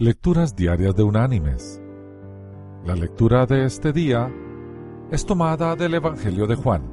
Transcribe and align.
Lecturas 0.00 0.54
Diarias 0.54 0.94
de 0.94 1.02
Unánimes. 1.02 1.82
La 2.84 2.94
lectura 2.94 3.46
de 3.46 3.64
este 3.64 3.92
día 3.92 4.32
es 5.10 5.26
tomada 5.26 5.74
del 5.74 5.94
Evangelio 5.94 6.46
de 6.46 6.54
Juan. 6.54 6.88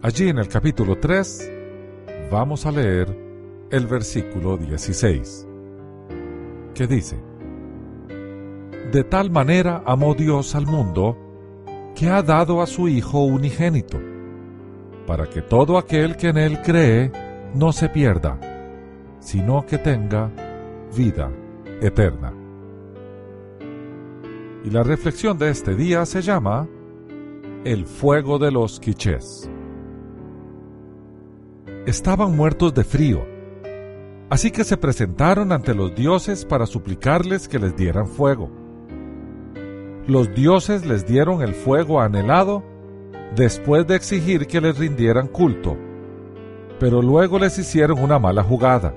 Allí 0.00 0.28
en 0.28 0.38
el 0.38 0.46
capítulo 0.46 1.00
3 1.00 1.52
vamos 2.30 2.64
a 2.64 2.70
leer 2.70 3.08
el 3.72 3.88
versículo 3.88 4.56
16, 4.56 5.48
que 6.74 6.86
dice, 6.86 7.20
De 8.92 9.02
tal 9.02 9.32
manera 9.32 9.82
amó 9.84 10.14
Dios 10.14 10.54
al 10.54 10.68
mundo, 10.68 11.18
que 11.96 12.08
ha 12.08 12.22
dado 12.22 12.62
a 12.62 12.68
su 12.68 12.86
Hijo 12.86 13.24
unigénito, 13.24 13.98
para 15.08 15.26
que 15.26 15.42
todo 15.42 15.76
aquel 15.76 16.16
que 16.16 16.28
en 16.28 16.38
él 16.38 16.62
cree 16.62 17.10
no 17.52 17.72
se 17.72 17.88
pierda, 17.88 18.38
sino 19.18 19.66
que 19.66 19.78
tenga 19.78 20.30
vida 20.96 21.32
eterna. 21.80 22.32
Y 24.64 24.70
la 24.70 24.82
reflexión 24.82 25.38
de 25.38 25.50
este 25.50 25.74
día 25.74 26.04
se 26.04 26.22
llama 26.22 26.68
El 27.64 27.86
fuego 27.86 28.38
de 28.38 28.50
los 28.50 28.78
quichés. 28.78 29.50
Estaban 31.86 32.36
muertos 32.36 32.74
de 32.74 32.84
frío, 32.84 33.24
así 34.28 34.50
que 34.50 34.64
se 34.64 34.76
presentaron 34.76 35.50
ante 35.50 35.74
los 35.74 35.94
dioses 35.94 36.44
para 36.44 36.66
suplicarles 36.66 37.48
que 37.48 37.58
les 37.58 37.74
dieran 37.74 38.06
fuego. 38.06 38.50
Los 40.06 40.34
dioses 40.34 40.84
les 40.84 41.06
dieron 41.06 41.40
el 41.40 41.54
fuego 41.54 42.00
anhelado 42.00 42.62
después 43.34 43.86
de 43.86 43.96
exigir 43.96 44.46
que 44.46 44.60
les 44.60 44.76
rindieran 44.76 45.28
culto, 45.28 45.76
pero 46.78 47.00
luego 47.00 47.38
les 47.38 47.58
hicieron 47.58 47.98
una 47.98 48.18
mala 48.18 48.42
jugada 48.42 48.94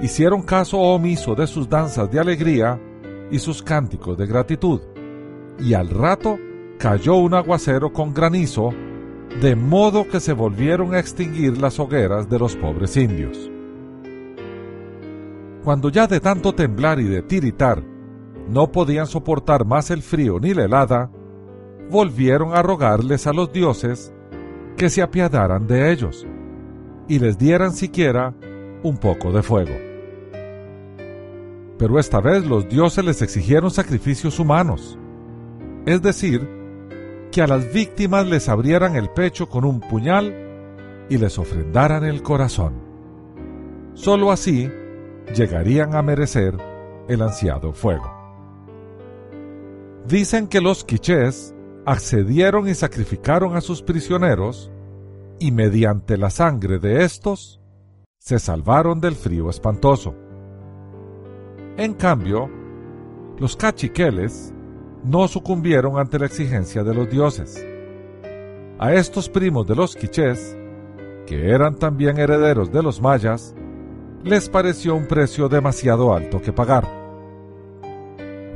hicieron 0.00 0.42
caso 0.42 0.78
omiso 0.78 1.34
de 1.34 1.46
sus 1.46 1.68
danzas 1.68 2.10
de 2.10 2.18
alegría 2.18 2.80
y 3.30 3.38
sus 3.38 3.62
cánticos 3.62 4.16
de 4.16 4.26
gratitud, 4.26 4.80
y 5.58 5.74
al 5.74 5.88
rato 5.88 6.38
cayó 6.78 7.16
un 7.16 7.34
aguacero 7.34 7.92
con 7.92 8.12
granizo, 8.12 8.70
de 9.40 9.56
modo 9.56 10.08
que 10.08 10.20
se 10.20 10.32
volvieron 10.32 10.94
a 10.94 10.98
extinguir 10.98 11.58
las 11.58 11.78
hogueras 11.78 12.28
de 12.28 12.38
los 12.38 12.56
pobres 12.56 12.96
indios. 12.96 13.50
Cuando 15.64 15.90
ya 15.90 16.06
de 16.06 16.20
tanto 16.20 16.54
temblar 16.54 16.98
y 16.98 17.04
de 17.04 17.22
tiritar 17.22 17.82
no 18.48 18.72
podían 18.72 19.06
soportar 19.06 19.64
más 19.64 19.90
el 19.90 20.02
frío 20.02 20.40
ni 20.40 20.52
la 20.54 20.64
helada, 20.64 21.10
volvieron 21.88 22.54
a 22.54 22.62
rogarles 22.62 23.26
a 23.26 23.32
los 23.32 23.52
dioses 23.52 24.12
que 24.76 24.90
se 24.90 25.02
apiadaran 25.02 25.66
de 25.66 25.92
ellos 25.92 26.26
y 27.08 27.18
les 27.18 27.38
dieran 27.38 27.72
siquiera 27.72 28.34
un 28.82 28.96
poco 28.96 29.32
de 29.32 29.42
fuego 29.42 29.92
pero 31.82 31.98
esta 31.98 32.20
vez 32.20 32.46
los 32.46 32.68
dioses 32.68 33.04
les 33.04 33.22
exigieron 33.22 33.72
sacrificios 33.72 34.38
humanos, 34.38 34.96
es 35.84 36.00
decir, 36.00 36.48
que 37.32 37.42
a 37.42 37.48
las 37.48 37.72
víctimas 37.72 38.24
les 38.24 38.48
abrieran 38.48 38.94
el 38.94 39.10
pecho 39.10 39.48
con 39.48 39.64
un 39.64 39.80
puñal 39.80 40.32
y 41.08 41.18
les 41.18 41.40
ofrendaran 41.40 42.04
el 42.04 42.22
corazón. 42.22 42.74
Solo 43.94 44.30
así 44.30 44.70
llegarían 45.34 45.96
a 45.96 46.02
merecer 46.02 46.56
el 47.08 47.20
ansiado 47.20 47.72
fuego. 47.72 48.08
Dicen 50.06 50.46
que 50.46 50.60
los 50.60 50.84
quichés 50.84 51.52
accedieron 51.84 52.68
y 52.68 52.74
sacrificaron 52.74 53.56
a 53.56 53.60
sus 53.60 53.82
prisioneros 53.82 54.70
y 55.40 55.50
mediante 55.50 56.16
la 56.16 56.30
sangre 56.30 56.78
de 56.78 57.02
estos 57.02 57.61
se 58.22 58.38
salvaron 58.38 59.00
del 59.00 59.16
frío 59.16 59.50
espantoso. 59.50 60.14
En 61.76 61.92
cambio, 61.94 62.48
los 63.36 63.56
cachiqueles 63.56 64.54
no 65.02 65.26
sucumbieron 65.26 65.98
ante 65.98 66.20
la 66.20 66.26
exigencia 66.26 66.84
de 66.84 66.94
los 66.94 67.10
dioses. 67.10 67.66
A 68.78 68.92
estos 68.92 69.28
primos 69.28 69.66
de 69.66 69.74
los 69.74 69.96
quichés, 69.96 70.56
que 71.26 71.50
eran 71.50 71.74
también 71.74 72.16
herederos 72.16 72.70
de 72.70 72.84
los 72.84 73.00
mayas, 73.00 73.56
les 74.22 74.48
pareció 74.48 74.94
un 74.94 75.08
precio 75.08 75.48
demasiado 75.48 76.14
alto 76.14 76.40
que 76.40 76.52
pagar. 76.52 76.86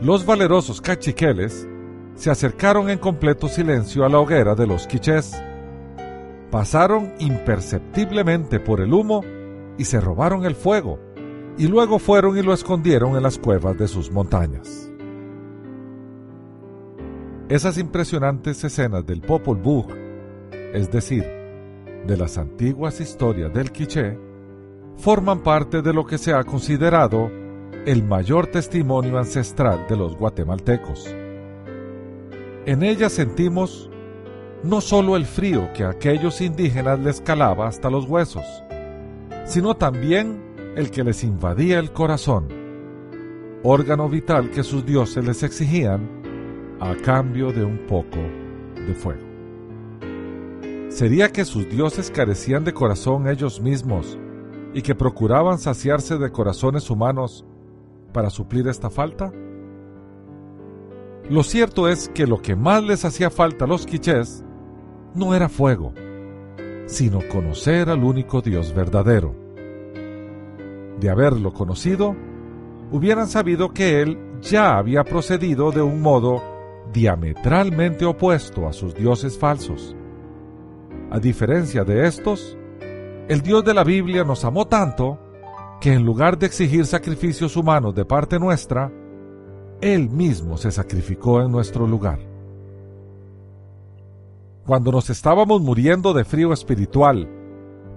Los 0.00 0.26
valerosos 0.26 0.80
cachiqueles 0.80 1.68
se 2.16 2.32
acercaron 2.32 2.90
en 2.90 2.98
completo 2.98 3.46
silencio 3.46 4.04
a 4.04 4.08
la 4.08 4.18
hoguera 4.18 4.56
de 4.56 4.66
los 4.66 4.88
quichés, 4.88 5.40
pasaron 6.50 7.12
imperceptiblemente 7.20 8.58
por 8.58 8.80
el 8.80 8.92
humo 8.92 9.22
y 9.78 9.84
se 9.84 10.00
robaron 10.00 10.44
el 10.44 10.54
fuego 10.54 10.98
y 11.58 11.66
luego 11.66 11.98
fueron 11.98 12.36
y 12.36 12.42
lo 12.42 12.52
escondieron 12.52 13.16
en 13.16 13.22
las 13.22 13.38
cuevas 13.38 13.76
de 13.78 13.88
sus 13.88 14.10
montañas. 14.10 14.90
Esas 17.48 17.76
impresionantes 17.76 18.64
escenas 18.64 19.04
del 19.04 19.20
Popol 19.20 19.58
Vuh, 19.58 19.86
es 20.72 20.90
decir, 20.90 21.24
de 22.06 22.16
las 22.16 22.38
antiguas 22.38 23.00
historias 23.00 23.52
del 23.52 23.70
Quiché, 23.70 24.18
forman 24.96 25.42
parte 25.42 25.82
de 25.82 25.92
lo 25.92 26.06
que 26.06 26.18
se 26.18 26.32
ha 26.32 26.44
considerado 26.44 27.30
el 27.84 28.04
mayor 28.04 28.46
testimonio 28.46 29.18
ancestral 29.18 29.86
de 29.88 29.96
los 29.96 30.16
guatemaltecos. 30.16 31.14
En 32.64 32.82
ellas 32.82 33.12
sentimos 33.12 33.90
no 34.62 34.80
solo 34.80 35.16
el 35.16 35.26
frío 35.26 35.72
que 35.74 35.84
a 35.84 35.90
aquellos 35.90 36.40
indígenas 36.40 37.00
les 37.00 37.20
calaba 37.20 37.66
hasta 37.66 37.90
los 37.90 38.06
huesos, 38.06 38.44
sino 39.44 39.74
también 39.74 40.42
el 40.76 40.90
que 40.90 41.04
les 41.04 41.24
invadía 41.24 41.78
el 41.78 41.92
corazón, 41.92 42.48
órgano 43.62 44.08
vital 44.08 44.50
que 44.50 44.62
sus 44.62 44.84
dioses 44.84 45.24
les 45.24 45.42
exigían 45.42 46.22
a 46.80 46.94
cambio 46.96 47.52
de 47.52 47.64
un 47.64 47.86
poco 47.86 48.18
de 48.86 48.94
fuego. 48.94 49.22
¿Sería 50.88 51.30
que 51.30 51.44
sus 51.44 51.68
dioses 51.68 52.10
carecían 52.10 52.64
de 52.64 52.74
corazón 52.74 53.28
ellos 53.28 53.60
mismos 53.60 54.18
y 54.74 54.82
que 54.82 54.94
procuraban 54.94 55.58
saciarse 55.58 56.18
de 56.18 56.30
corazones 56.30 56.90
humanos 56.90 57.44
para 58.12 58.30
suplir 58.30 58.68
esta 58.68 58.90
falta? 58.90 59.32
Lo 61.30 61.42
cierto 61.42 61.88
es 61.88 62.08
que 62.08 62.26
lo 62.26 62.42
que 62.42 62.56
más 62.56 62.82
les 62.82 63.04
hacía 63.04 63.30
falta 63.30 63.64
a 63.64 63.68
los 63.68 63.86
quichés 63.86 64.44
no 65.14 65.34
era 65.34 65.48
fuego, 65.48 65.94
sino 66.92 67.20
conocer 67.28 67.88
al 67.88 68.04
único 68.04 68.42
Dios 68.42 68.74
verdadero 68.74 69.34
de 71.00 71.10
haberlo 71.10 71.52
conocido, 71.52 72.14
hubieran 72.92 73.26
sabido 73.26 73.72
que 73.72 74.00
él 74.02 74.18
ya 74.40 74.76
había 74.76 75.02
procedido 75.04 75.72
de 75.72 75.82
un 75.82 76.00
modo 76.00 76.40
diametralmente 76.92 78.04
opuesto 78.04 78.68
a 78.68 78.72
sus 78.72 78.94
dioses 78.94 79.38
falsos. 79.38 79.96
A 81.10 81.18
diferencia 81.18 81.84
de 81.84 82.06
estos, 82.06 82.56
el 83.28 83.42
Dios 83.42 83.64
de 83.64 83.74
la 83.74 83.84
Biblia 83.84 84.24
nos 84.24 84.44
amó 84.44 84.66
tanto 84.66 85.18
que 85.80 85.92
en 85.92 86.04
lugar 86.04 86.38
de 86.38 86.46
exigir 86.46 86.86
sacrificios 86.86 87.56
humanos 87.56 87.94
de 87.94 88.04
parte 88.04 88.38
nuestra, 88.38 88.92
Él 89.80 90.08
mismo 90.08 90.56
se 90.56 90.70
sacrificó 90.70 91.42
en 91.42 91.50
nuestro 91.50 91.86
lugar. 91.86 92.31
Cuando 94.66 94.92
nos 94.92 95.10
estábamos 95.10 95.60
muriendo 95.60 96.12
de 96.12 96.24
frío 96.24 96.52
espiritual 96.52 97.28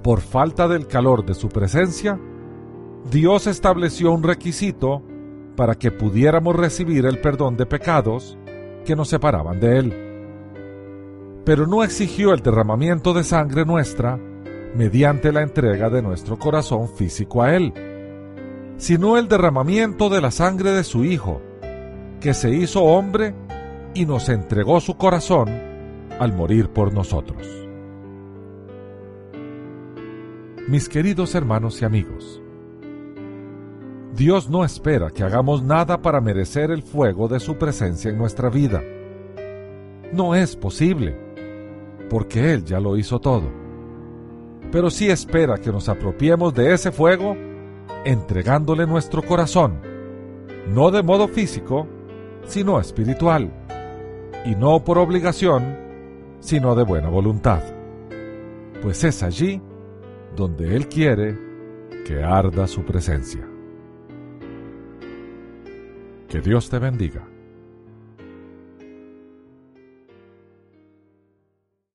por 0.04 0.22
falta 0.22 0.68
del 0.68 0.88
calor 0.88 1.24
de 1.24 1.36
su 1.36 1.48
presencia, 1.48 2.20
Dios 3.12 3.46
estableció 3.46 4.12
un 4.12 4.24
requisito 4.24 5.04
para 5.56 5.76
que 5.76 5.92
pudiéramos 5.92 6.56
recibir 6.56 7.06
el 7.06 7.20
perdón 7.20 7.56
de 7.56 7.68
pecados 7.68 8.36
que 8.84 8.96
nos 8.96 9.10
separaban 9.10 9.60
de 9.60 9.78
Él. 9.78 9.94
Pero 11.46 11.68
no 11.68 11.84
exigió 11.84 12.34
el 12.34 12.42
derramamiento 12.42 13.14
de 13.14 13.24
sangre 13.24 13.64
nuestra 13.64 14.20
mediante 14.76 15.32
la 15.32 15.44
entrega 15.44 15.92
de 15.92 16.02
nuestro 16.02 16.40
corazón 16.40 16.90
físico 16.90 17.44
a 17.44 17.56
Él, 17.56 17.74
sino 18.78 19.20
el 19.20 19.28
derramamiento 19.28 20.10
de 20.10 20.20
la 20.20 20.32
sangre 20.32 20.72
de 20.72 20.84
su 20.84 21.06
Hijo, 21.06 21.42
que 22.20 22.34
se 22.34 22.50
hizo 22.50 22.82
hombre 22.82 23.36
y 23.94 24.08
nos 24.08 24.30
entregó 24.30 24.80
su 24.82 24.98
corazón 24.98 25.75
al 26.20 26.34
morir 26.34 26.70
por 26.70 26.94
nosotros. 26.94 27.48
Mis 30.68 30.90
queridos 30.90 31.36
hermanos 31.36 31.82
y 31.82 31.86
amigos, 31.86 32.42
Dios 34.16 34.50
no 34.50 34.64
espera 34.64 35.12
que 35.12 35.24
hagamos 35.24 35.62
nada 35.62 36.02
para 36.02 36.22
merecer 36.22 36.72
el 36.72 36.82
fuego 36.82 37.28
de 37.28 37.40
su 37.40 37.58
presencia 37.58 38.10
en 38.10 38.18
nuestra 38.18 38.50
vida. 38.50 38.82
No 40.14 40.36
es 40.36 40.56
posible, 40.56 41.18
porque 42.10 42.54
Él 42.54 42.64
ya 42.64 42.80
lo 42.80 42.98
hizo 42.98 43.20
todo. 43.20 43.52
Pero 44.72 44.90
sí 44.90 45.10
espera 45.10 45.58
que 45.58 45.72
nos 45.72 45.90
apropiemos 45.90 46.54
de 46.54 46.74
ese 46.74 46.92
fuego 46.92 47.36
entregándole 48.06 48.88
nuestro 48.88 49.22
corazón, 49.22 49.82
no 50.74 50.92
de 50.92 51.04
modo 51.04 51.28
físico, 51.28 51.88
sino 52.46 52.80
espiritual, 52.80 53.52
y 54.46 54.56
no 54.56 54.84
por 54.84 54.98
obligación, 54.98 55.85
sino 56.46 56.76
de 56.76 56.84
buena 56.84 57.10
voluntad. 57.10 57.64
Pues 58.84 59.04
es 59.04 59.24
allí 59.24 59.60
donde 60.36 60.76
Él 60.76 60.88
quiere 60.88 61.36
que 62.06 62.24
arda 62.24 62.68
su 62.68 62.84
presencia. 62.86 63.44
Que 66.30 66.42
Dios 66.42 66.70
te 66.70 66.78
bendiga. 66.78 67.28